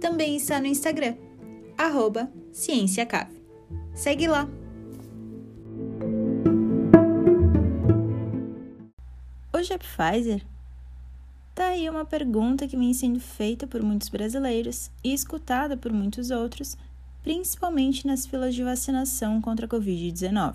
[0.00, 1.14] também está no Instagram,
[1.76, 3.40] arroba CiênciaCave.
[3.94, 4.48] Segue lá!
[9.52, 10.42] Hoje é Pfizer?
[11.54, 16.30] Tá aí uma pergunta que vem sendo feita por muitos brasileiros e escutada por muitos
[16.30, 16.78] outros,
[17.22, 20.54] principalmente nas filas de vacinação contra a Covid-19.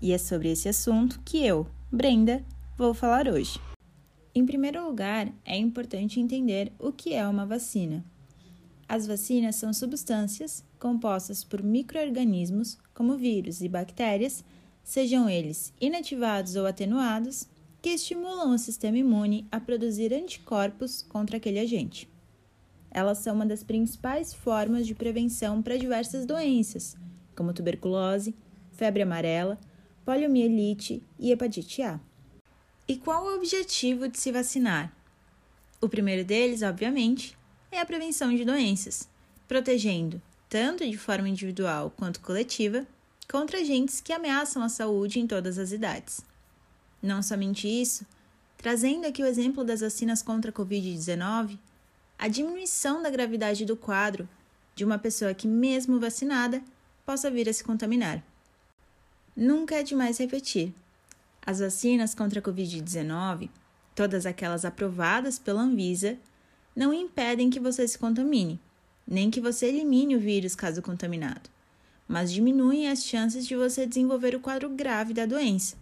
[0.00, 2.44] E é sobre esse assunto que eu, Brenda,
[2.78, 3.58] vou falar hoje.
[4.32, 8.04] Em primeiro lugar, é importante entender o que é uma vacina.
[8.90, 14.44] As vacinas são substâncias compostas por microorganismos, como vírus e bactérias,
[14.82, 17.46] sejam eles inativados ou atenuados,
[17.80, 22.10] que estimulam o sistema imune a produzir anticorpos contra aquele agente.
[22.90, 26.96] Elas são uma das principais formas de prevenção para diversas doenças,
[27.36, 28.34] como tuberculose,
[28.72, 29.56] febre amarela,
[30.04, 32.00] poliomielite e hepatite A.
[32.88, 34.92] E qual o objetivo de se vacinar?
[35.80, 37.38] O primeiro deles, obviamente,
[37.70, 39.08] é a prevenção de doenças,
[39.46, 42.86] protegendo, tanto de forma individual quanto coletiva,
[43.30, 46.20] contra agentes que ameaçam a saúde em todas as idades.
[47.02, 48.04] Não somente isso,
[48.58, 51.58] trazendo aqui o exemplo das vacinas contra a Covid-19,
[52.18, 54.28] a diminuição da gravidade do quadro
[54.74, 56.62] de uma pessoa que, mesmo vacinada,
[57.06, 58.22] possa vir a se contaminar.
[59.34, 60.74] Nunca é demais repetir
[61.44, 63.48] as vacinas contra a Covid-19,
[63.94, 66.18] todas aquelas aprovadas pela Anvisa,
[66.74, 68.60] não impedem que você se contamine,
[69.06, 71.50] nem que você elimine o vírus caso contaminado,
[72.06, 75.76] mas diminuem as chances de você desenvolver o quadro grave da doença,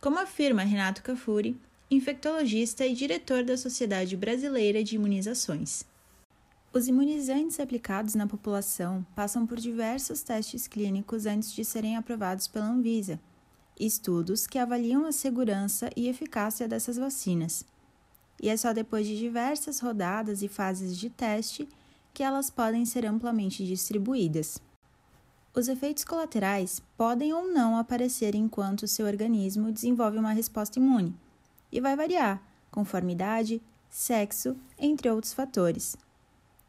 [0.00, 1.56] como afirma Renato Cafuri,
[1.90, 5.84] infectologista e diretor da Sociedade Brasileira de Imunizações.
[6.72, 12.66] Os imunizantes aplicados na população passam por diversos testes clínicos antes de serem aprovados pela
[12.66, 13.20] Anvisa
[13.78, 17.64] estudos que avaliam a segurança e eficácia dessas vacinas.
[18.42, 21.68] E é só depois de diversas rodadas e fases de teste
[22.12, 24.60] que elas podem ser amplamente distribuídas.
[25.54, 31.14] Os efeitos colaterais podem ou não aparecer enquanto seu organismo desenvolve uma resposta imune,
[31.70, 35.96] e vai variar conforme idade, sexo, entre outros fatores.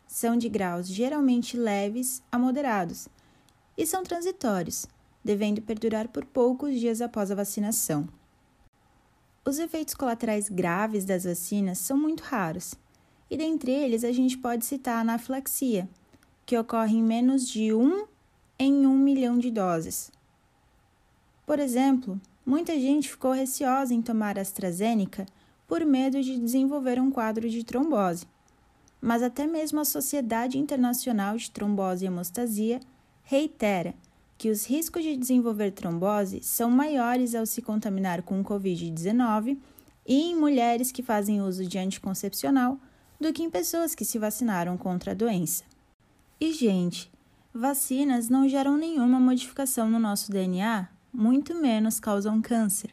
[0.08, 3.08] São de graus geralmente leves a moderados
[3.76, 4.86] e são transitórios,
[5.24, 8.08] devendo perdurar por poucos dias após a vacinação.
[9.48, 12.74] Os efeitos colaterais graves das vacinas são muito raros,
[13.30, 15.88] e dentre eles a gente pode citar a anafilaxia,
[16.48, 18.08] que ocorre em menos de 1
[18.58, 20.12] em 1 milhão de doses.
[21.46, 25.28] Por exemplo, muita gente ficou receosa em tomar AstraZeneca
[25.68, 28.26] por medo de desenvolver um quadro de trombose.
[29.00, 32.80] Mas até mesmo a Sociedade Internacional de Trombose e Hemostasia
[33.22, 33.94] reitera
[34.38, 39.58] que os riscos de desenvolver trombose são maiores ao se contaminar com o Covid-19
[40.06, 42.78] e em mulheres que fazem uso de anticoncepcional
[43.20, 45.64] do que em pessoas que se vacinaram contra a doença.
[46.40, 47.12] E, gente,
[47.54, 52.92] vacinas não geram nenhuma modificação no nosso DNA, muito menos causam câncer.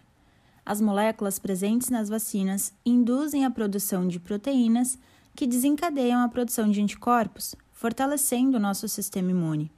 [0.64, 4.97] As moléculas presentes nas vacinas induzem a produção de proteínas
[5.34, 9.72] que desencadeiam a produção de anticorpos, fortalecendo o nosso sistema imune.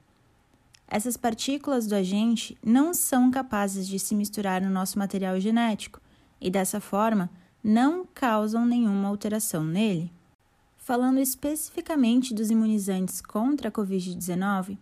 [0.87, 5.99] Essas partículas do agente não são capazes de se misturar no nosso material genético
[6.39, 7.29] e, dessa forma,
[7.63, 10.11] não causam nenhuma alteração nele.
[10.77, 14.77] Falando especificamente dos imunizantes contra a Covid-19,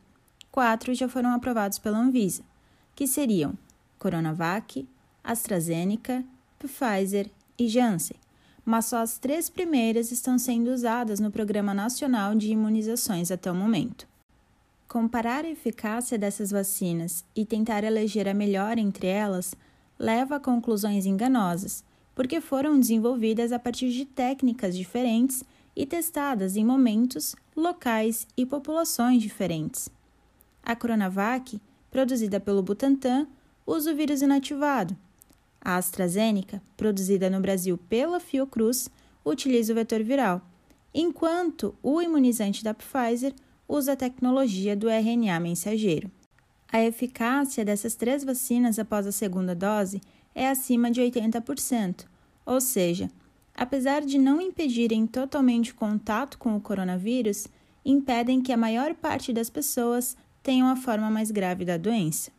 [0.51, 2.43] quatro já foram aprovados pela Anvisa,
[2.93, 3.57] que seriam
[3.97, 4.85] Coronavac,
[5.23, 6.25] AstraZeneca,
[6.59, 8.17] Pfizer e Janssen,
[8.65, 13.55] mas só as três primeiras estão sendo usadas no Programa Nacional de Imunizações até o
[13.55, 14.05] momento.
[14.93, 19.55] Comparar a eficácia dessas vacinas e tentar eleger a melhor entre elas
[19.97, 25.43] leva a conclusões enganosas, porque foram desenvolvidas a partir de técnicas diferentes
[25.75, 29.89] e testadas em momentos, locais e populações diferentes.
[30.61, 31.59] A Coronavac,
[31.89, 33.25] produzida pelo Butantan,
[33.65, 34.95] usa o vírus inativado.
[35.59, 38.87] A AstraZeneca, produzida no Brasil pela Fiocruz,
[39.25, 40.39] utiliza o vetor viral,
[40.93, 43.33] enquanto o imunizante da Pfizer
[43.75, 46.11] usa a tecnologia do RNA mensageiro.
[46.71, 49.99] A eficácia dessas três vacinas após a segunda dose
[50.35, 52.05] é acima de 80%,
[52.45, 53.09] ou seja,
[53.55, 57.47] apesar de não impedirem totalmente o contato com o coronavírus,
[57.83, 62.31] impedem que a maior parte das pessoas tenham a forma mais grave da doença.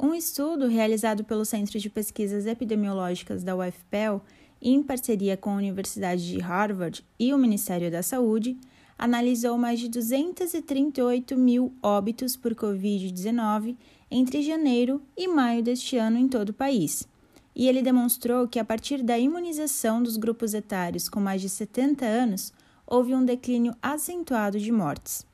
[0.00, 4.22] Um estudo realizado pelo Centro de Pesquisas Epidemiológicas da UFPEL,
[4.62, 8.56] em parceria com a Universidade de Harvard e o Ministério da Saúde,
[9.00, 13.74] analisou mais de 238 mil óbitos por Covid-19
[14.10, 17.08] entre janeiro e maio deste ano em todo o país.
[17.56, 22.04] E ele demonstrou que, a partir da imunização dos grupos etários com mais de 70
[22.04, 22.52] anos,
[22.86, 25.24] houve um declínio acentuado de mortes.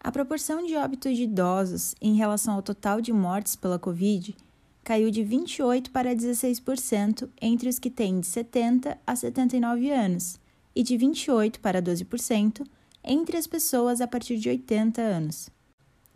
[0.00, 4.34] A proporção de óbitos de idosos em relação ao total de mortes pela Covid
[4.82, 10.40] caiu de 28% para 16% entre os que têm de 70 a 79 anos
[10.74, 12.64] e de 28% para 12%
[13.06, 15.48] entre as pessoas a partir de 80 anos.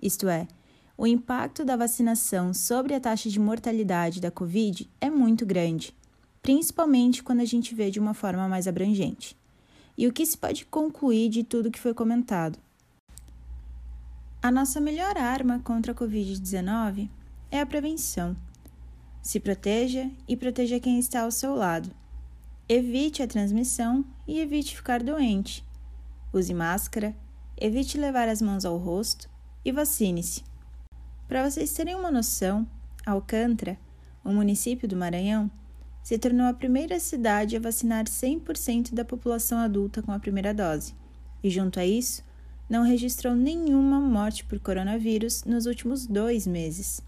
[0.02, 0.48] Isto é,
[0.98, 5.94] o impacto da vacinação sobre a taxa de mortalidade da Covid é muito grande,
[6.42, 9.34] principalmente quando a gente vê de uma forma mais abrangente.
[9.96, 12.58] E o que se pode concluir de tudo que foi comentado?
[14.42, 17.08] A nossa melhor arma contra a Covid-19
[17.50, 18.34] é a prevenção.
[19.22, 21.90] Se proteja e proteja quem está ao seu lado.
[22.68, 25.64] Evite a transmissão e evite ficar doente.
[26.32, 27.14] Use máscara,
[27.56, 29.28] evite levar as mãos ao rosto
[29.64, 30.44] e vacine-se.
[31.26, 32.66] Para vocês terem uma noção,
[33.04, 33.78] Alcântara,
[34.24, 35.50] o município do Maranhão,
[36.02, 40.94] se tornou a primeira cidade a vacinar 100% da população adulta com a primeira dose,
[41.42, 42.22] e junto a isso,
[42.68, 47.02] não registrou nenhuma morte por coronavírus nos últimos dois meses.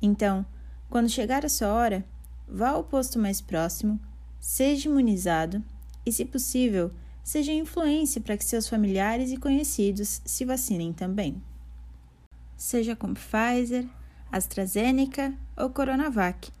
[0.00, 0.44] Então,
[0.88, 2.04] quando chegar a sua hora,
[2.48, 4.00] vá ao posto mais próximo,
[4.40, 5.62] seja imunizado
[6.04, 6.90] e, se possível,
[7.26, 11.42] seja influência para que seus familiares e conhecidos se vacinem também.
[12.56, 13.84] Seja com Pfizer,
[14.30, 16.52] AstraZeneca ou Coronavac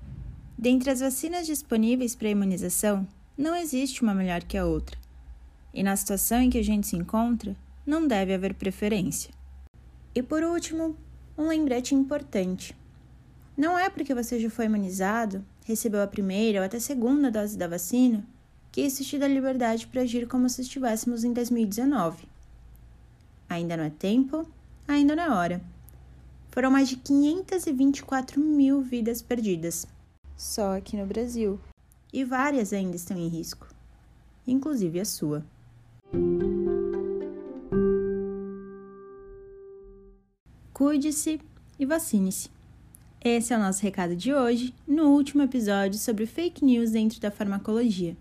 [0.58, 3.06] Dentre as vacinas disponíveis para imunização,
[3.38, 4.98] não existe uma melhor que a outra.
[5.72, 7.54] E na situação em que a gente se encontra,
[7.86, 9.30] não deve haver preferência.
[10.16, 10.96] E por último,
[11.38, 12.76] um lembrete importante.
[13.56, 17.56] Não é porque você já foi imunizado, recebeu a primeira ou até a segunda dose
[17.56, 18.26] da vacina,
[18.72, 22.28] que isso te dá liberdade para agir como se estivéssemos em 2019.
[23.48, 24.46] Ainda não é tempo,
[24.86, 25.60] ainda não é hora.
[26.50, 29.86] Foram mais de 524 mil vidas perdidas
[30.36, 31.58] só aqui no Brasil.
[32.12, 33.66] E várias ainda estão em risco,
[34.46, 35.44] inclusive a sua.
[40.72, 41.40] Cuide-se
[41.78, 42.50] e vacine-se.
[43.24, 47.30] Esse é o nosso recado de hoje, no último episódio sobre fake news dentro da
[47.30, 48.16] farmacologia.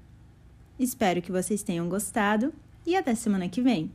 [0.79, 2.53] Espero que vocês tenham gostado
[2.85, 3.91] e até semana que vem!